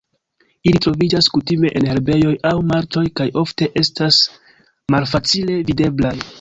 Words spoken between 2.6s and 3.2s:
marĉoj